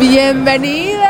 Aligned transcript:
Bienvenidos. 0.00 1.04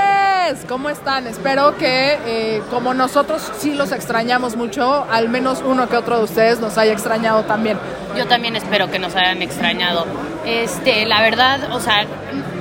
¿Cómo 0.68 0.90
están? 0.90 1.26
Espero 1.26 1.76
que 1.78 2.18
eh, 2.26 2.62
como 2.70 2.92
nosotros 2.92 3.50
sí 3.56 3.72
los 3.72 3.92
extrañamos 3.92 4.56
mucho, 4.56 5.06
al 5.10 5.30
menos 5.30 5.62
uno 5.64 5.88
que 5.88 5.96
otro 5.96 6.18
de 6.18 6.24
ustedes 6.24 6.60
nos 6.60 6.76
haya 6.76 6.92
extrañado 6.92 7.44
también. 7.44 7.78
Yo 8.16 8.26
también 8.26 8.56
espero 8.56 8.90
que 8.90 8.98
nos 8.98 9.16
hayan 9.16 9.40
extrañado. 9.40 10.04
Este, 10.44 11.06
la 11.06 11.22
verdad, 11.22 11.72
o 11.72 11.80
sea, 11.80 12.04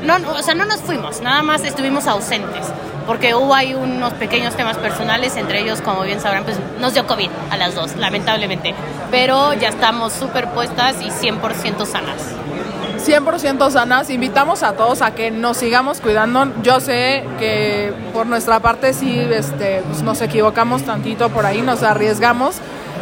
no, 0.04 0.16
o 0.32 0.42
sea, 0.42 0.56
no 0.56 0.64
nos 0.66 0.80
fuimos, 0.80 1.22
nada 1.22 1.44
más 1.44 1.66
estuvimos 1.66 2.08
ausentes, 2.08 2.68
porque 3.06 3.36
hubo 3.36 3.54
ahí 3.54 3.74
unos 3.74 4.14
pequeños 4.14 4.56
temas 4.56 4.78
personales, 4.78 5.36
entre 5.36 5.60
ellos, 5.60 5.82
como 5.82 6.04
bien 6.04 6.22
sabrán, 6.22 6.46
pues 6.46 6.58
nos 6.80 6.94
dio 6.94 7.06
COVID 7.06 7.30
a 7.52 7.58
las 7.58 7.76
dos, 7.76 7.98
lamentablemente, 7.98 8.74
pero 9.12 9.54
ya 9.54 9.68
estamos 9.68 10.14
súper 10.14 10.48
puestas 10.50 10.96
y 11.02 11.10
100% 11.10 11.86
sanas. 11.86 12.34
100% 13.06 13.70
sanas. 13.72 14.10
Invitamos 14.10 14.64
a 14.64 14.74
todos 14.74 15.02
a 15.02 15.14
que 15.14 15.32
nos 15.32 15.58
sigamos 15.58 16.02
cuidando. 16.02 16.48
Yo 16.64 16.80
sé 16.80 17.24
que 17.40 17.94
por 18.14 18.26
nuestra 18.26 18.60
parte 18.60 18.94
sí 18.94 19.20
este, 19.20 19.82
pues 19.88 20.02
nos 20.02 20.22
equivocamos 20.22 20.84
tantito 20.84 21.30
por 21.30 21.46
ahí, 21.46 21.62
nos 21.62 21.84
arriesgamos. 21.84 22.56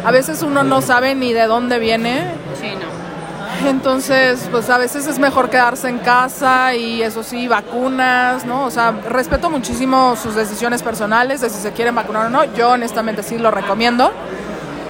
A 0.04 0.10
veces 0.10 0.42
uno 0.42 0.64
no 0.64 0.82
sabe 0.82 1.14
ni 1.14 1.32
de 1.32 1.46
dónde 1.46 1.78
viene. 1.78 2.22
Sí, 2.60 2.68
no. 2.74 3.68
Entonces, 3.68 4.48
pues 4.50 4.68
a 4.70 4.78
veces 4.78 5.06
es 5.06 5.20
mejor 5.20 5.48
quedarse 5.48 5.88
en 5.88 5.98
casa 5.98 6.74
y 6.74 7.02
eso 7.02 7.22
sí, 7.22 7.46
vacunas, 7.46 8.44
¿no? 8.44 8.64
O 8.64 8.70
sea, 8.70 8.90
respeto 9.08 9.50
muchísimo 9.50 10.16
sus 10.20 10.34
decisiones 10.34 10.82
personales 10.82 11.40
de 11.40 11.48
si 11.50 11.60
se 11.60 11.70
quieren 11.72 11.94
vacunar 11.94 12.26
o 12.26 12.30
no. 12.30 12.44
Yo 12.56 12.70
honestamente 12.70 13.22
sí 13.22 13.38
lo 13.38 13.52
recomiendo. 13.52 14.12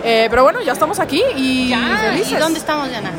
Eh, 0.05 0.29
pero 0.31 0.43
bueno, 0.43 0.61
ya 0.63 0.73
estamos 0.73 0.99
aquí 1.01 1.23
y 1.37 1.69
Ya, 1.69 1.99
felices. 1.99 2.33
¿y 2.33 2.37
dónde 2.37 2.59
estamos, 2.59 2.89
Diana? 2.89 3.13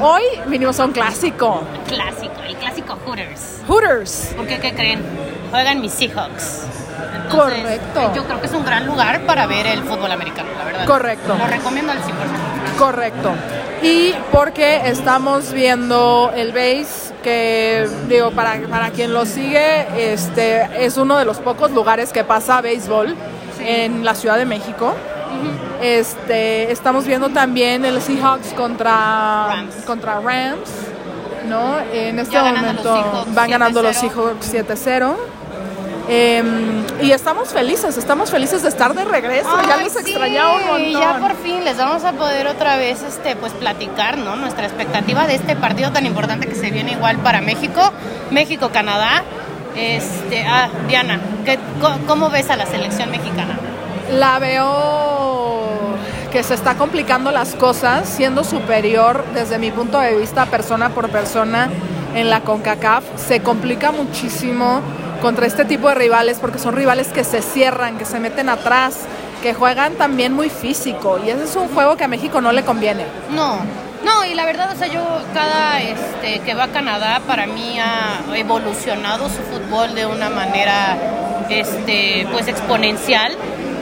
Hoy 0.00 0.22
vinimos 0.46 0.78
a 0.78 0.84
un 0.84 0.92
clásico. 0.92 1.64
Clásico, 1.88 2.34
el 2.46 2.54
clásico 2.56 2.96
Hooters. 3.04 3.62
Hooters. 3.66 4.32
¿Por 4.36 4.46
qué? 4.46 4.60
¿Qué 4.60 4.72
creen? 4.72 5.00
Juegan 5.50 5.80
mis 5.80 5.92
Seahawks. 5.92 6.66
Entonces, 7.24 7.62
Correcto. 7.62 8.12
Yo 8.14 8.24
creo 8.24 8.40
que 8.40 8.46
es 8.46 8.52
un 8.52 8.64
gran 8.64 8.86
lugar 8.86 9.22
para 9.22 9.46
ver 9.46 9.66
el 9.66 9.82
fútbol 9.82 10.12
americano, 10.12 10.50
la 10.56 10.64
verdad. 10.64 10.86
Correcto. 10.86 11.36
Lo 11.36 11.46
recomiendo 11.46 11.92
al 11.92 11.98
100%. 11.98 12.04
Correcto. 12.78 13.32
Y 13.82 14.14
porque 14.30 14.88
estamos 14.88 15.52
viendo 15.52 16.30
el 16.34 16.52
base, 16.52 17.12
que 17.22 17.88
digo, 18.08 18.30
para, 18.30 18.60
para 18.68 18.90
quien 18.90 19.12
lo 19.12 19.26
sigue, 19.26 20.12
este 20.12 20.84
es 20.84 20.96
uno 20.96 21.16
de 21.16 21.24
los 21.24 21.38
pocos 21.38 21.72
lugares 21.72 22.12
que 22.12 22.22
pasa 22.22 22.60
béisbol 22.60 23.16
en 23.60 24.04
la 24.04 24.14
Ciudad 24.14 24.38
de 24.38 24.44
México. 24.46 24.94
Este, 25.80 26.70
estamos 26.72 27.06
viendo 27.06 27.28
también 27.30 27.84
el 27.84 28.00
Seahawks 28.02 28.52
contra 28.54 29.46
Rams. 29.48 29.74
contra 29.86 30.20
Rams, 30.20 30.70
¿no? 31.48 31.78
En 31.92 32.18
este 32.18 32.34
Ya 32.34 32.44
momento 32.44 33.24
van 33.28 33.50
ganando 33.50 33.82
los 33.82 33.96
7-0. 33.96 34.00
Seahawks 34.00 34.52
7-0. 34.52 35.16
Em, 36.10 36.84
y 37.02 37.10
estamos 37.12 37.50
felices, 37.50 37.98
estamos 37.98 38.30
felices 38.30 38.62
de 38.62 38.70
estar 38.70 38.94
de 38.94 39.04
regreso. 39.04 39.50
ya 39.66 39.74
Ay, 39.74 39.84
los 39.84 39.92
sí, 39.92 39.98
extrañaba 40.00 40.54
un 40.56 40.66
montón. 40.66 41.02
Ya 41.02 41.18
por 41.18 41.36
fin 41.36 41.62
les 41.64 41.76
vamos 41.76 42.02
a 42.04 42.12
poder 42.12 42.46
otra 42.46 42.76
vez 42.76 43.02
este 43.02 43.36
pues 43.36 43.52
platicar, 43.52 44.16
¿no? 44.16 44.34
Nuestra 44.36 44.64
expectativa 44.64 45.26
de 45.26 45.34
este 45.34 45.54
partido 45.54 45.92
tan 45.92 46.06
importante 46.06 46.46
que 46.48 46.54
se 46.54 46.70
viene 46.70 46.92
igual 46.92 47.18
para 47.18 47.42
México, 47.42 47.92
México 48.30 48.70
Canadá. 48.72 49.22
Este, 49.76 50.44
ah, 50.46 50.70
Diana, 50.88 51.20
¿qué, 51.44 51.58
¿cómo 52.06 52.30
ves 52.30 52.48
a 52.48 52.56
la 52.56 52.64
selección 52.64 53.10
mexicana? 53.10 53.58
La 54.10 54.38
veo 54.38 55.27
que 56.30 56.42
se 56.42 56.54
está 56.54 56.74
complicando 56.76 57.30
las 57.30 57.54
cosas, 57.54 58.08
siendo 58.08 58.44
superior 58.44 59.24
desde 59.34 59.58
mi 59.58 59.70
punto 59.70 59.98
de 59.98 60.16
vista 60.16 60.46
persona 60.46 60.90
por 60.90 61.08
persona 61.08 61.70
en 62.14 62.30
la 62.30 62.40
CONCACAF. 62.40 63.04
Se 63.16 63.40
complica 63.40 63.92
muchísimo 63.92 64.80
contra 65.22 65.46
este 65.46 65.64
tipo 65.64 65.88
de 65.88 65.94
rivales 65.94 66.38
porque 66.38 66.58
son 66.58 66.76
rivales 66.76 67.08
que 67.08 67.24
se 67.24 67.42
cierran, 67.42 67.98
que 67.98 68.04
se 68.04 68.20
meten 68.20 68.48
atrás, 68.48 69.00
que 69.42 69.54
juegan 69.54 69.94
también 69.94 70.32
muy 70.32 70.50
físico 70.50 71.18
y 71.24 71.30
ese 71.30 71.44
es 71.44 71.56
un 71.56 71.68
juego 71.68 71.96
que 71.96 72.04
a 72.04 72.08
México 72.08 72.40
no 72.40 72.52
le 72.52 72.64
conviene. 72.64 73.04
No, 73.30 73.58
no, 74.04 74.24
y 74.24 74.34
la 74.34 74.44
verdad, 74.44 74.70
o 74.72 74.78
sea, 74.78 74.86
yo 74.86 75.02
cada 75.34 75.80
este, 75.80 76.40
que 76.40 76.54
va 76.54 76.64
a 76.64 76.68
Canadá, 76.68 77.20
para 77.26 77.46
mí 77.46 77.78
ha 77.80 78.20
evolucionado 78.36 79.28
su 79.28 79.42
fútbol 79.42 79.94
de 79.94 80.06
una 80.06 80.30
manera, 80.30 80.96
este, 81.48 82.26
pues 82.30 82.46
exponencial, 82.48 83.36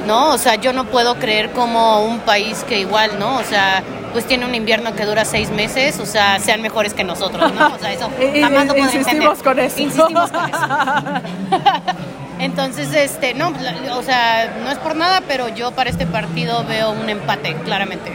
¿no? 0.06 0.30
O 0.30 0.38
sea, 0.38 0.54
yo 0.56 0.72
no 0.72 0.84
puedo 0.84 1.16
creer 1.16 1.50
como 1.50 2.04
un 2.04 2.20
país 2.20 2.64
que 2.68 2.78
igual, 2.78 3.18
¿no? 3.18 3.36
O 3.36 3.44
sea, 3.44 3.82
pues 4.12 4.26
tiene 4.26 4.46
un 4.46 4.54
invierno 4.54 4.94
que 4.94 5.04
dura 5.04 5.24
seis 5.24 5.50
meses, 5.50 5.98
o 6.00 6.06
sea, 6.06 6.38
sean 6.38 6.62
mejores 6.62 6.94
que 6.94 7.04
nosotros, 7.04 7.52
¿no? 7.52 7.74
O 7.74 7.78
sea, 7.78 7.92
eso 7.92 8.10
jamás 8.40 8.66
lo 8.66 8.74
puedo 8.74 8.84
insistimos 8.86 9.38
entender. 9.38 9.44
con 9.44 9.58
eso. 9.58 9.80
Insistimos 9.80 10.30
con 10.30 10.48
eso. 10.48 10.66
Entonces, 12.38 12.92
este, 12.94 13.34
no, 13.34 13.52
o 13.94 14.02
sea, 14.02 14.56
no 14.62 14.70
es 14.70 14.78
por 14.78 14.94
nada, 14.94 15.22
pero 15.26 15.48
yo 15.48 15.72
para 15.72 15.88
este 15.90 16.06
partido 16.06 16.64
veo 16.64 16.90
un 16.90 17.08
empate, 17.08 17.54
claramente. 17.64 18.12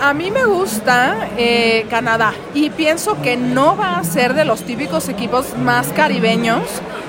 A 0.00 0.12
mí 0.12 0.30
me 0.30 0.44
gusta 0.44 1.28
eh, 1.38 1.86
Canadá 1.88 2.34
y 2.54 2.70
pienso 2.70 3.20
que 3.22 3.36
no 3.36 3.76
va 3.76 3.96
a 3.96 4.04
ser 4.04 4.34
de 4.34 4.44
los 4.44 4.62
típicos 4.62 5.08
equipos 5.08 5.56
más 5.56 5.88
caribeños 5.88 6.62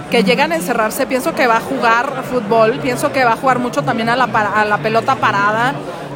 que 0.09 0.23
llegan 0.23 0.51
a 0.51 0.55
encerrarse. 0.55 1.05
Pienso 1.05 1.33
que 1.33 1.47
va 1.47 1.57
a 1.57 1.61
jugar 1.61 2.23
fútbol, 2.29 2.79
pienso 2.79 3.11
que 3.11 3.23
va 3.25 3.33
a 3.33 3.37
jugar 3.37 3.59
mucho 3.59 3.83
también 3.83 4.09
a 4.09 4.15
la, 4.15 4.25
a 4.25 4.65
la 4.65 4.77
pelota 4.77 5.15
parada, 5.15 5.73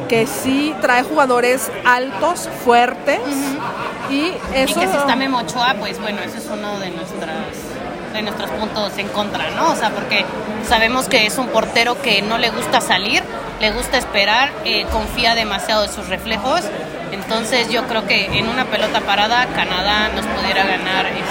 que 0.08 0.26
sí 0.26 0.74
trae 0.80 1.02
jugadores 1.02 1.70
altos, 1.84 2.48
fuertes 2.64 3.20
y 4.10 4.32
eso... 4.54 4.78
Y 4.78 4.82
que 4.82 4.88
si 4.88 4.96
está 4.96 5.16
Memo 5.16 5.38
Ochoa, 5.38 5.74
pues 5.78 6.00
bueno, 6.00 6.20
ese 6.22 6.38
es 6.38 6.46
uno 6.52 6.78
de 6.80 6.90
nuestras 6.90 7.36
de 8.12 8.22
nuestros 8.22 8.50
puntos 8.50 8.92
en 8.98 9.08
contra, 9.08 9.50
¿no? 9.52 9.70
O 9.70 9.74
sea, 9.74 9.90
porque 9.90 10.24
sabemos 10.68 11.08
que 11.08 11.24
es 11.24 11.38
un 11.38 11.48
portero 11.48 12.00
que 12.00 12.20
no 12.20 12.36
le 12.36 12.50
gusta 12.50 12.82
salir, 12.82 13.22
le 13.58 13.70
gusta 13.72 13.96
esperar, 13.96 14.52
eh, 14.64 14.84
confía 14.92 15.34
demasiado 15.34 15.84
en 15.84 15.90
sus 15.90 16.08
reflejos. 16.08 16.60
Entonces 17.10 17.70
yo 17.70 17.84
creo 17.86 18.06
que 18.06 18.38
en 18.38 18.48
una 18.48 18.66
pelota 18.66 19.00
parada 19.00 19.46
Canadá 19.54 20.08
nos 20.14 20.26
pudiera 20.26 20.64
ganar 20.64 21.06
ahí. 21.06 21.21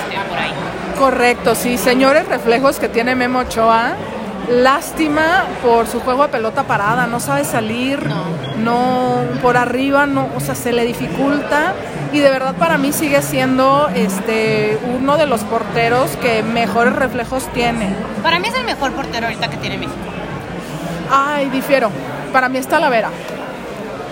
Correcto, 1.01 1.55
sí, 1.55 1.79
señores 1.79 2.27
reflejos 2.27 2.77
que 2.77 2.87
tiene 2.87 3.15
Memo 3.15 3.39
Ochoa. 3.39 3.93
Lástima 4.51 5.45
por 5.63 5.87
su 5.87 5.99
juego 5.99 6.21
de 6.21 6.29
pelota 6.29 6.61
parada, 6.65 7.07
no 7.07 7.19
sabe 7.19 7.43
salir, 7.43 8.05
No. 8.05 8.23
no 8.59 9.41
por 9.41 9.57
arriba, 9.57 10.05
no, 10.05 10.29
o 10.35 10.39
sea, 10.39 10.53
se 10.53 10.71
le 10.71 10.85
dificulta 10.85 11.73
y 12.13 12.19
de 12.19 12.29
verdad 12.29 12.53
para 12.53 12.77
mí 12.77 12.93
sigue 12.93 13.23
siendo 13.23 13.89
este 13.95 14.77
uno 14.95 15.17
de 15.17 15.25
los 15.25 15.41
porteros 15.41 16.11
que 16.17 16.43
mejores 16.43 16.93
reflejos 16.95 17.47
tiene. 17.51 17.95
Para 18.21 18.37
mí 18.37 18.49
es 18.49 18.53
el 18.53 18.65
mejor 18.65 18.91
portero 18.91 19.25
ahorita 19.25 19.49
que 19.49 19.57
tiene 19.57 19.79
México. 19.79 19.97
Ay, 21.09 21.49
difiero. 21.49 21.89
Para 22.31 22.47
mí 22.47 22.59
es 22.59 22.67
Talavera. 22.67 23.09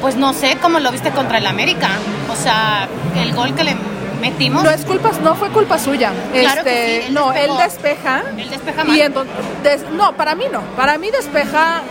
Pues 0.02 0.16
no 0.16 0.34
sé 0.34 0.58
cómo 0.60 0.80
lo 0.80 0.92
viste 0.92 1.12
contra 1.12 1.38
el 1.38 1.46
América. 1.46 1.90
O 2.32 2.36
sea, 2.36 2.88
el 3.16 3.36
gol 3.36 3.54
que 3.54 3.64
le 3.64 3.76
metimos. 4.20 4.64
No 4.64 4.70
es 4.70 4.86
culpa, 4.86 5.12
no 5.24 5.36
fue 5.36 5.50
culpa 5.50 5.80
suya. 5.80 6.12
Claro 6.32 6.64
que 6.64 6.98
este, 6.98 7.02
sí, 7.02 7.08
él 7.08 7.14
no, 7.14 7.32
despejó. 7.32 7.54
él 7.54 7.64
despeja. 7.64 8.24
Él 8.38 8.50
despeja 8.50 8.84
mal. 8.84 8.98
Y 8.98 9.02
entonces, 9.02 9.86
no, 9.94 10.14
para 10.14 10.36
mí 10.36 10.46
no. 10.52 10.62
Para 10.76 10.98
mí 10.98 11.10
despeja 11.12 11.82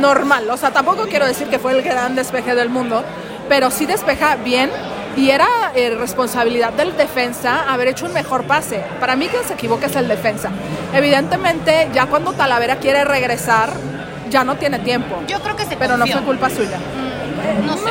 normal. 0.00 0.48
O 0.50 0.56
sea, 0.56 0.70
tampoco 0.70 1.06
quiero 1.08 1.26
decir 1.26 1.48
que 1.48 1.58
fue 1.58 1.72
el 1.72 1.82
gran 1.82 2.14
despeje 2.14 2.54
del 2.54 2.68
mundo, 2.68 3.04
pero 3.48 3.70
sí 3.70 3.86
despeja 3.86 4.36
bien. 4.36 4.70
Y 5.16 5.30
era 5.30 5.46
eh, 5.74 5.96
responsabilidad 5.98 6.74
del 6.74 6.94
defensa 6.94 7.72
haber 7.72 7.88
hecho 7.88 8.04
un 8.04 8.12
mejor 8.12 8.44
pase. 8.44 8.84
Para 9.00 9.16
mí 9.16 9.28
quien 9.28 9.44
se 9.44 9.54
equivoca 9.54 9.86
es 9.86 9.96
el 9.96 10.08
defensa. 10.08 10.50
Evidentemente, 10.92 11.88
ya 11.94 12.04
cuando 12.06 12.34
Talavera 12.34 12.76
quiere 12.76 13.02
regresar, 13.02 13.70
ya 14.28 14.44
no 14.44 14.56
tiene 14.56 14.78
tiempo. 14.80 15.22
Yo 15.26 15.40
creo 15.40 15.56
que 15.56 15.64
se 15.64 15.76
Pero 15.76 15.96
no 15.96 16.06
fue 16.06 16.20
culpa 16.20 16.50
suya. 16.50 16.78
No 17.64 17.76
sé. 17.78 17.90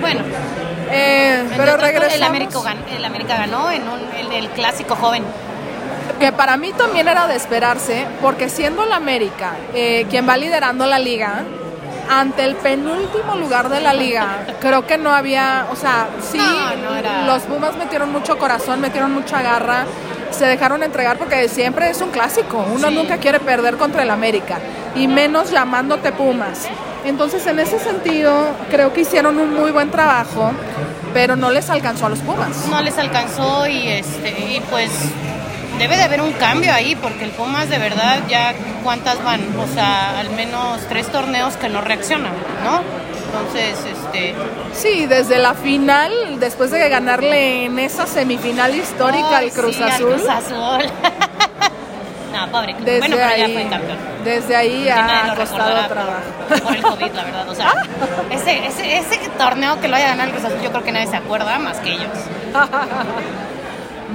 Bueno, 0.00 0.22
Eh, 0.92 1.44
pero 1.56 1.76
regresamos. 1.76 2.14
el 2.14 2.22
América, 2.22 2.58
gan- 2.60 2.84
el 2.96 3.04
América 3.04 3.36
ganó 3.36 3.70
en 3.70 3.82
un, 3.88 4.00
el, 4.18 4.32
el 4.32 4.48
clásico 4.50 4.94
joven. 4.96 5.24
que 6.20 6.32
para 6.32 6.56
mí 6.56 6.72
también 6.72 7.08
era 7.08 7.26
de 7.26 7.34
esperarse, 7.36 8.04
porque 8.20 8.48
siendo 8.48 8.84
la 8.84 8.96
América 8.96 9.52
eh, 9.74 10.06
quien 10.10 10.28
va 10.28 10.36
liderando 10.36 10.86
la 10.86 10.98
liga, 10.98 11.42
ante 12.10 12.44
el 12.44 12.56
penúltimo 12.56 13.36
lugar 13.36 13.68
de 13.68 13.80
la 13.80 13.94
liga, 13.94 14.44
creo 14.60 14.86
que 14.86 14.98
no 14.98 15.10
había, 15.14 15.66
o 15.72 15.76
sea, 15.76 16.08
sí, 16.20 16.38
No, 16.38 16.90
no 16.90 16.96
era- 16.96 17.26
los 17.26 17.42
Pumas 17.44 17.74
metieron 17.76 18.12
mucho 18.12 18.38
corazón, 18.38 18.80
metieron 18.80 19.12
mucha 19.12 19.40
garra, 19.42 19.84
se 20.30 20.46
dejaron 20.46 20.82
entregar 20.82 21.16
porque 21.18 21.48
siempre 21.48 21.90
es 21.90 22.00
un 22.00 22.10
clásico, 22.10 22.64
uno 22.74 22.88
Sí. 22.88 22.94
nunca 22.94 23.16
quiere 23.18 23.40
perder 23.40 23.76
contra 23.76 24.02
el 24.02 24.10
América, 24.10 24.58
y 24.94 25.08
menos 25.08 25.50
llamándote 25.50 26.12
Pumas. 26.12 26.68
Entonces, 27.04 27.46
en 27.46 27.58
ese 27.58 27.78
sentido, 27.78 28.44
creo 28.70 28.92
que 28.92 29.00
hicieron 29.02 29.38
un 29.38 29.54
muy 29.54 29.70
buen 29.72 29.90
trabajo, 29.90 30.52
pero 31.12 31.34
no 31.36 31.50
les 31.50 31.68
alcanzó 31.70 32.06
a 32.06 32.08
los 32.08 32.20
Pumas. 32.20 32.66
No 32.68 32.80
les 32.80 32.96
alcanzó 32.98 33.66
y 33.66 33.88
este 33.88 34.30
y 34.30 34.60
pues 34.70 34.90
debe 35.78 35.96
de 35.96 36.02
haber 36.04 36.20
un 36.20 36.32
cambio 36.32 36.72
ahí 36.72 36.94
porque 36.94 37.24
el 37.24 37.30
Pumas 37.30 37.68
de 37.68 37.78
verdad 37.78 38.20
ya 38.28 38.54
cuántas 38.84 39.22
van, 39.24 39.40
o 39.58 39.66
sea, 39.74 40.20
al 40.20 40.30
menos 40.30 40.80
tres 40.88 41.08
torneos 41.08 41.56
que 41.56 41.68
no 41.68 41.80
reaccionan, 41.80 42.32
¿no? 42.64 42.82
Entonces, 43.26 43.78
este 43.90 44.34
Sí, 44.74 45.06
desde 45.06 45.38
la 45.38 45.54
final, 45.54 46.12
después 46.38 46.70
de 46.70 46.88
ganarle 46.88 47.64
en 47.64 47.78
esa 47.78 48.06
semifinal 48.06 48.74
histórica 48.76 49.38
ay, 49.38 49.46
al 49.48 49.52
Cruz 49.52 49.74
sí, 49.76 49.82
al 49.82 49.90
Azul, 49.90 50.14
Cruz 50.14 50.28
Azul. 50.28 50.84
No, 52.32 52.50
pobre. 52.50 52.74
Desde 52.80 52.98
bueno, 53.00 53.16
pero 53.16 53.36
ya 53.36 53.44
ahí- 53.44 53.52
fue 53.52 53.68
campeón. 53.68 53.98
Desde 54.24 54.56
ahí 54.56 54.88
ha 54.88 55.34
costado 55.36 55.86
trabajo. 55.88 56.20
por, 56.48 56.62
por 56.62 56.76
el 56.76 56.82
COVID, 56.82 57.12
la 57.12 57.24
verdad. 57.24 57.48
O 57.48 57.54
sea, 57.54 57.72
ese, 58.30 58.66
ese, 58.66 58.98
ese 58.98 59.18
torneo 59.38 59.80
que 59.80 59.88
lo 59.88 59.96
haya 59.96 60.08
ganado 60.08 60.28
el 60.28 60.34
Cruz 60.34 60.44
Azul, 60.44 60.60
yo 60.62 60.70
creo 60.70 60.84
que 60.84 60.92
nadie 60.92 61.06
se 61.06 61.16
acuerda 61.16 61.58
más 61.58 61.78
que 61.78 61.92
ellos. 61.92 62.08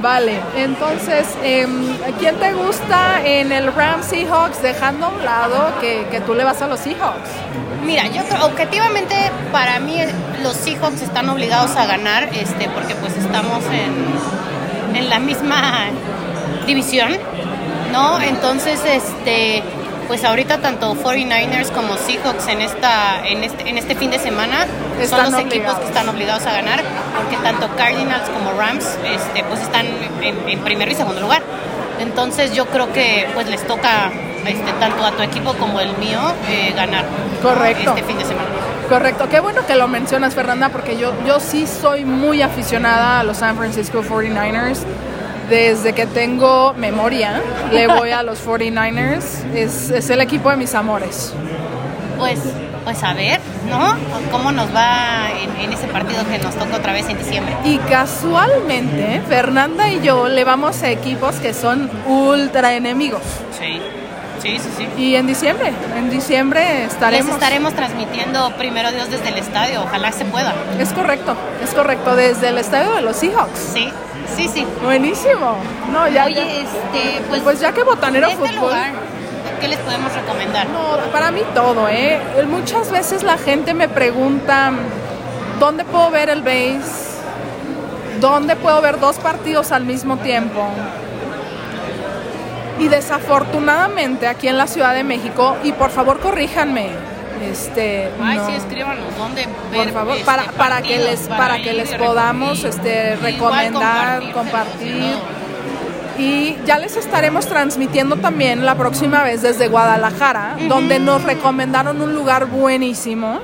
Vale, 0.02 0.40
entonces, 0.56 1.28
em, 1.42 1.98
¿quién 2.20 2.36
te 2.36 2.54
gusta 2.54 3.20
en 3.26 3.52
el 3.52 3.74
Rams 3.74 4.06
Seahawks 4.06 4.62
dejando 4.62 5.08
a 5.08 5.10
un 5.10 5.26
lado 5.26 5.74
que, 5.82 6.06
que 6.12 6.22
tú 6.22 6.36
le 6.36 6.44
vas 6.44 6.62
a 6.62 6.68
los 6.68 6.80
Seahawks? 6.82 7.30
Mira, 7.84 8.06
yo 8.08 8.24
creo, 8.26 8.46
objetivamente, 8.46 9.16
para 9.52 9.80
mí 9.80 9.98
los 10.44 10.56
Seahawks 10.56 11.02
están 11.02 11.28
obligados 11.30 11.76
a 11.76 11.88
ganar, 11.88 12.30
este, 12.32 12.70
porque 12.70 12.94
pues 12.96 13.18
estamos 13.18 13.64
en, 13.66 14.96
en 14.98 15.10
la 15.10 15.18
misma 15.18 15.86
división, 16.68 17.18
¿no? 17.92 18.22
Entonces, 18.22 18.80
este, 18.86 19.64
pues 20.08 20.24
ahorita 20.24 20.60
tanto 20.60 20.96
49ers 20.96 21.72
como 21.72 21.98
Seahawks 21.98 22.48
en 22.48 22.62
esta, 22.62 23.28
en 23.28 23.44
este, 23.44 23.70
en 23.70 23.78
este 23.78 23.96
fin 23.96 24.10
de 24.10 24.20
semana 24.20 24.66
Están 25.00 25.26
son 25.26 25.34
los 25.34 25.42
equipos 25.42 25.76
que 25.76 25.86
están 25.86 26.08
obligados 26.10 26.46
a 26.46 26.54
ganar, 26.54 26.82
porque 27.18 27.38
tanto 27.38 27.68
Cardinals 27.76 28.30
como 28.30 28.54
Rams, 28.54 28.86
este, 29.06 29.44
pues 29.44 29.62
están 29.62 29.86
en, 30.22 30.50
en 30.50 30.60
primero 30.60 30.92
y 30.92 30.96
segundo 30.96 31.22
lugar. 31.22 31.42
Entonces 32.00 32.54
yo 32.54 32.68
creo 32.68 32.92
que 32.94 33.28
pues 33.34 33.48
les 33.48 33.66
toca 33.66 34.12
este, 34.46 34.72
tanto 34.80 35.06
a 35.06 35.12
tu 35.12 35.24
equipo 35.24 35.54
como 35.56 35.80
el 35.80 35.98
mío 35.98 36.20
eh, 36.48 36.72
ganar 36.76 37.06
Correcto. 37.42 37.90
este 37.90 38.04
fin 38.04 38.18
de 38.18 38.26
semana. 38.26 38.48
Correcto, 38.88 39.28
qué 39.30 39.42
bueno 39.42 39.66
que 39.66 39.76
lo 39.76 39.88
mencionas 39.88 40.34
Fernanda 40.34 40.70
porque 40.70 40.98
yo, 40.98 41.14
yo 41.26 41.40
sí 41.42 41.68
soy 41.68 42.06
muy 42.06 42.42
aficionada 42.42 43.20
a 43.20 43.24
los 43.24 43.38
San 43.38 43.58
Francisco 43.58 44.02
49ers. 44.04 44.80
Desde 45.50 45.94
que 45.94 46.06
tengo 46.06 46.74
memoria, 46.74 47.42
le 47.72 47.88
voy 47.88 48.12
a 48.12 48.24
los 48.24 48.46
49ers. 48.46 49.46
Es, 49.56 49.90
es 49.90 50.10
el 50.10 50.22
equipo 50.22 50.50
de 50.50 50.58
mis 50.58 50.76
amores. 50.76 51.34
Pues, 52.18 52.40
pues 52.84 53.04
a 53.04 53.14
ver, 53.14 53.40
¿no? 53.70 53.96
¿Cómo 54.32 54.52
nos 54.52 54.74
va 54.76 55.30
en, 55.32 55.56
en 55.62 55.74
ese 55.74 55.88
partido 55.88 56.26
que 56.30 56.40
nos 56.40 56.56
toca 56.56 56.78
otra 56.78 56.94
vez 56.94 57.08
en 57.08 57.18
diciembre? 57.18 57.56
Y 57.64 57.78
casualmente, 57.78 59.22
Fernanda 59.28 59.90
y 59.90 60.02
yo 60.02 60.28
le 60.28 60.44
vamos 60.44 60.82
a 60.84 60.90
equipos 60.90 61.36
que 61.36 61.54
son 61.54 61.90
ultra 62.08 62.74
enemigos. 62.74 63.22
Sí, 63.58 63.80
sí, 64.42 64.60
sí, 64.60 64.70
sí. 64.78 64.88
Y 65.02 65.16
en 65.16 65.28
diciembre, 65.28 65.72
en 65.96 66.10
diciembre 66.10 66.84
estaremos. 66.86 67.26
Les 67.28 67.36
estaremos 67.36 67.74
transmitiendo 67.74 68.52
primero 68.58 68.92
Dios 68.92 69.10
desde 69.10 69.30
el 69.30 69.38
estadio, 69.38 69.84
ojalá 69.84 70.12
se 70.12 70.26
pueda. 70.26 70.54
Es 70.80 70.94
correcto, 70.94 71.36
es 71.64 71.74
correcto, 71.74 72.16
desde 72.16 72.50
el 72.50 72.58
estadio 72.58 72.92
de 72.94 73.02
los 73.02 73.16
Seahawks. 73.18 73.60
Sí, 73.74 73.90
sí, 74.36 74.50
sí. 74.54 74.66
Buenísimo. 74.84 75.56
No, 75.92 76.08
ya, 76.08 76.26
Oye, 76.26 76.36
ya- 76.36 76.42
este, 76.44 77.22
pues, 77.30 77.42
Pues 77.42 77.60
ya 77.60 77.72
que 77.74 77.84
Botanero 77.84 78.28
este 78.28 78.38
Fútbol. 78.48 78.56
lugar, 78.62 78.92
¿qué 79.62 79.68
les 79.68 79.80
podemos 79.80 80.14
recomendar? 80.14 80.68
No, 80.70 80.98
para 81.12 81.32
mí 81.32 81.42
todo, 81.54 81.88
¿eh? 81.90 82.20
Muchas 82.50 82.92
veces 82.92 83.24
la 83.24 83.38
gente 83.38 83.74
me 83.74 83.88
pregunta, 83.88 84.72
¿dónde 85.60 85.84
puedo 85.86 86.12
ver 86.12 86.30
el 86.30 86.42
base? 86.42 87.08
¿Dónde 88.20 88.56
puedo 88.56 88.82
ver 88.82 89.00
dos 89.00 89.18
partidos 89.18 89.72
al 89.72 89.84
mismo 89.86 90.18
tiempo? 90.18 90.68
Y 92.80 92.88
desafortunadamente 92.90 94.28
aquí 94.28 94.48
en 94.48 94.58
la 94.58 94.68
Ciudad 94.68 94.94
de 94.94 95.04
México, 95.04 95.58
y 95.64 95.72
por 95.72 95.90
favor 95.90 96.20
corríjanme, 96.20 96.90
este, 97.52 98.10
Ay, 98.22 98.38
no. 98.38 98.48
sí, 98.48 98.54
escríbanos, 98.56 99.06
¿dónde 99.18 99.48
ver? 99.72 99.84
por 99.86 99.94
favor, 99.94 100.14
este, 100.14 100.26
para, 100.26 100.44
para 100.52 100.82
que 100.82 100.98
les 100.98 101.22
para 101.28 101.62
que 101.62 101.74
les 101.74 101.94
podamos 101.96 102.62
recomendar. 102.64 102.88
este, 102.88 103.16
recomendar, 103.16 104.32
compartir. 104.32 105.16
Y 106.18 106.58
ya 106.66 106.80
les 106.80 106.98
estaremos 106.98 107.46
transmitiendo 107.46 108.16
también 108.16 108.66
la 108.66 108.74
próxima 108.74 109.24
vez 109.24 109.44
desde 109.44 109.68
Guadalajara, 109.68 110.58
donde 110.68 110.98
nos 111.00 111.24
recomendaron 111.24 112.02
un 112.02 112.16
lugar 112.16 112.48
buenísimo 112.48 113.40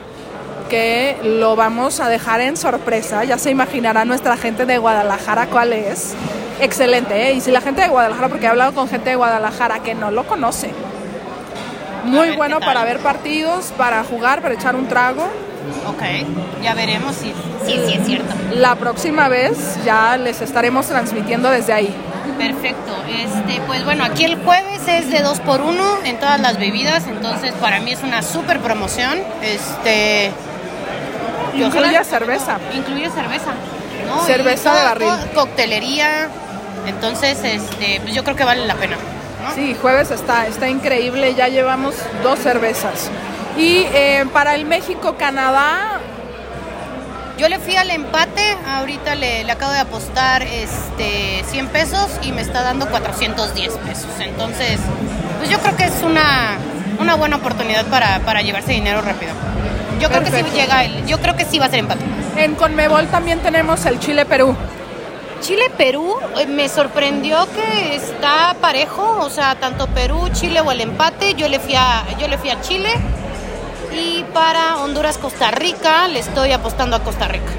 que 0.69 1.17
lo 1.23 1.55
vamos 1.55 1.99
a 1.99 2.09
dejar 2.09 2.41
en 2.41 2.57
sorpresa. 2.57 3.23
Ya 3.25 3.37
se 3.37 3.51
imaginará 3.51 4.05
nuestra 4.05 4.37
gente 4.37 4.65
de 4.65 4.79
Guadalajara 4.79 5.45
cuál 5.47 5.73
es. 5.73 6.15
Excelente, 6.59 7.29
¿eh? 7.29 7.33
Y 7.33 7.41
si 7.41 7.51
la 7.51 7.61
gente 7.61 7.81
de 7.81 7.87
Guadalajara, 7.87 8.29
porque 8.29 8.45
he 8.45 8.49
hablado 8.49 8.73
con 8.73 8.87
gente 8.87 9.09
de 9.09 9.15
Guadalajara 9.15 9.79
que 9.79 9.95
no 9.95 10.11
lo 10.11 10.25
conoce. 10.25 10.71
Muy 12.05 12.31
bueno 12.35 12.59
para 12.59 12.83
ver 12.83 12.99
partidos, 12.99 13.73
para 13.77 14.03
jugar, 14.03 14.41
para 14.41 14.55
echar 14.55 14.75
un 14.75 14.87
trago. 14.87 15.23
Ok, 15.87 16.03
ya 16.61 16.73
veremos 16.73 17.15
si 17.15 17.33
si 17.65 17.93
es 17.93 18.05
cierto. 18.05 18.33
La 18.51 18.75
próxima 18.75 19.29
vez 19.29 19.79
ya 19.85 20.17
les 20.17 20.41
estaremos 20.41 20.87
transmitiendo 20.87 21.49
desde 21.49 21.73
ahí. 21.73 21.95
Perfecto. 22.37 22.93
Este, 23.07 23.61
pues 23.67 23.85
bueno, 23.85 24.03
aquí 24.03 24.25
el 24.25 24.37
jueves 24.43 24.81
es 24.87 25.09
de 25.11 25.21
2 25.21 25.39
por 25.41 25.61
1 25.61 25.99
en 26.03 26.19
todas 26.19 26.39
las 26.41 26.59
bebidas, 26.59 27.05
entonces 27.07 27.53
para 27.53 27.79
mí 27.79 27.91
es 27.91 28.03
una 28.03 28.21
súper 28.21 28.59
promoción. 28.59 29.19
Este 29.41 30.31
Incluye 31.55 32.03
cerveza. 32.03 32.57
Incluye 32.73 33.09
cerveza. 33.09 33.51
¿No? 34.07 34.25
Cerveza 34.25 34.73
de 34.75 34.83
barril. 34.83 35.09
coctelería. 35.33 36.27
Entonces, 36.87 37.37
este, 37.43 37.99
pues 38.01 38.13
yo 38.13 38.23
creo 38.23 38.35
que 38.35 38.43
vale 38.43 38.65
la 38.65 38.75
pena. 38.75 38.97
¿no? 39.43 39.53
Sí, 39.55 39.75
jueves 39.81 40.11
está, 40.11 40.47
está 40.47 40.67
increíble, 40.69 41.33
ya 41.35 41.47
llevamos 41.47 41.95
dos 42.23 42.39
cervezas. 42.39 43.09
Y 43.57 43.85
eh, 43.93 44.25
para 44.33 44.55
el 44.55 44.65
México-Canadá, 44.65 45.99
Yo 47.37 47.49
le 47.49 47.57
fui 47.57 47.75
al 47.75 47.89
empate, 47.89 48.57
ahorita 48.67 49.15
le, 49.15 49.43
le 49.43 49.51
acabo 49.51 49.71
de 49.71 49.79
apostar 49.79 50.43
este 50.43 51.43
100 51.49 51.67
pesos 51.69 52.07
y 52.21 52.31
me 52.31 52.41
está 52.41 52.61
dando 52.61 52.87
410 52.87 53.73
pesos. 53.79 54.09
Entonces, 54.19 54.79
pues 55.39 55.49
yo 55.49 55.59
creo 55.59 55.75
que 55.75 55.85
es 55.85 56.03
una, 56.03 56.57
una 56.99 57.15
buena 57.15 57.37
oportunidad 57.37 57.85
para, 57.87 58.19
para 58.19 58.41
llevarse 58.43 58.71
dinero 58.73 59.01
rápido. 59.01 59.31
Yo 59.99 60.09
creo 60.09 60.23
que 60.23 60.31
sí 60.31 60.43
llega 60.53 60.83
el, 60.83 61.05
yo 61.05 61.19
creo 61.19 61.35
que 61.35 61.45
sí 61.45 61.59
va 61.59 61.65
a 61.65 61.69
ser 61.69 61.79
empate. 61.79 62.03
en 62.37 62.55
Conmebol 62.55 63.07
también 63.07 63.39
tenemos 63.39 63.85
el 63.85 63.99
Chile-Perú. 63.99 64.55
Chile-Perú 65.41 66.15
eh, 66.39 66.45
me 66.45 66.69
sorprendió 66.69 67.45
que 67.53 67.95
está 67.95 68.55
parejo, 68.61 69.19
o 69.19 69.29
sea, 69.29 69.55
tanto 69.55 69.87
Perú, 69.87 70.29
Chile 70.31 70.61
o 70.61 70.71
el 70.71 70.79
empate, 70.79 71.33
yo 71.33 71.49
le 71.49 71.59
fui 71.59 71.75
a, 71.75 72.05
yo 72.17 72.27
le 72.27 72.37
fui 72.37 72.49
a 72.49 72.61
Chile. 72.61 72.89
Y 73.93 74.23
para 74.33 74.77
Honduras-Costa 74.77 75.51
Rica 75.51 76.07
le 76.07 76.19
estoy 76.19 76.51
apostando 76.51 76.95
a 76.95 77.03
Costa 77.03 77.27
Rica. 77.27 77.51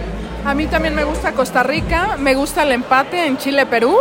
A 0.47 0.55
mí 0.55 0.67
también 0.67 0.95
me 0.95 1.05
gusta 1.05 1.33
Costa 1.33 1.63
Rica, 1.63 2.17
me 2.19 2.35
gusta 2.35 2.63
el 2.63 2.73
empate 2.73 3.27
en 3.27 3.37
Chile-Perú. 3.37 3.99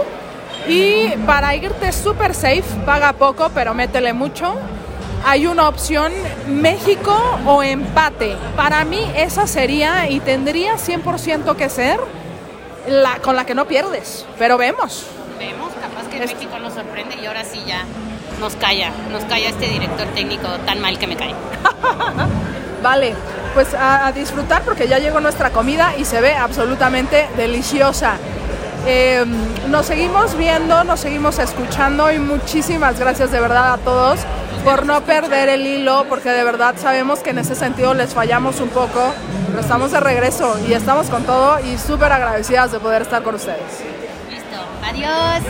Y 0.68 1.09
para 1.25 1.53
irte 1.56 1.91
super 1.91 2.33
safe, 2.33 2.63
paga 2.86 3.13
poco, 3.13 3.51
pero 3.53 3.74
métele 3.74 4.13
mucho. 4.13 4.55
Hay 5.25 5.48
una 5.48 5.70
opción 5.70 6.12
México 6.48 7.18
o 7.46 7.63
empate. 7.63 8.36
Para 8.58 8.84
mí 8.84 9.00
esa 9.15 9.48
sería 9.48 10.10
y 10.10 10.20
tendría 10.20 10.75
100% 10.75 11.56
que 11.56 11.70
ser 11.70 12.00
la 12.88 13.20
con 13.20 13.36
la 13.36 13.46
que 13.46 13.56
no 13.56 13.65
pierdes. 13.65 14.25
Pero 14.38 14.58
vemos. 14.58 15.06
Vemos, 15.39 15.72
capaz 15.82 16.10
que 16.10 16.20
México 16.20 16.60
nos 16.60 16.74
sorprende 16.74 17.15
y 17.22 17.25
ahora 17.25 17.46
sí 17.46 17.62
ya 17.65 17.86
nos 18.39 18.56
calla, 18.56 18.92
nos 19.12 19.24
calla 19.24 19.50
este 19.50 19.68
director 19.70 20.08
técnico 20.08 20.48
tan 20.65 20.82
mal 20.82 21.00
que 21.00 21.08
me 21.08 21.15
cae. 21.15 21.34
Vale, 22.84 23.15
pues 23.53 23.74
a, 23.74 24.08
a 24.08 24.12
disfrutar 24.12 24.63
porque 24.63 24.89
ya 24.89 25.00
llegó 25.00 25.22
nuestra 25.22 25.51
comida 25.51 25.94
y 25.98 26.03
se 26.03 26.20
ve 26.20 26.34
absolutamente 26.34 27.30
deliciosa. 27.38 28.18
Eh, 28.86 29.24
nos 29.70 29.86
seguimos 29.86 30.38
viendo, 30.38 30.84
nos 30.84 31.00
seguimos 31.00 31.39
escuchando 31.39 32.12
y 32.12 32.20
muchísimas 32.20 33.00
gracias 33.00 33.32
de 33.32 33.39
verdad 33.39 33.74
a 33.74 33.77
todos 33.77 34.20
por 34.63 34.86
no 34.86 35.01
perder 35.01 35.50
el 35.50 35.65
hilo, 35.65 36.05
porque 36.08 36.29
de 36.29 36.43
verdad 36.43 36.75
sabemos 36.77 37.20
que 37.20 37.32
en 37.32 37.39
ese 37.39 37.55
sentido 37.55 37.93
les 37.93 38.13
fallamos 38.13 38.60
un 38.60 38.70
poco, 38.70 39.13
pero 39.48 39.60
estamos 39.60 39.91
de 39.91 40.00
regreso 40.00 40.58
y 40.67 40.74
estamos 40.74 41.10
con 41.10 41.24
todo 41.24 41.60
y 41.60 41.77
súper 41.77 42.12
agradecidas 42.12 42.72
de 42.72 42.79
poder 42.79 43.01
estar 43.01 43.24
con 43.24 43.36
ustedes. 43.36 43.60
Listo, 44.29 44.58
adiós. 44.84 45.43